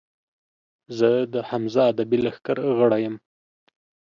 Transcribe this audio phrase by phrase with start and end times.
[0.97, 3.15] زۀ د حمزه ادبي لښکر غړے یم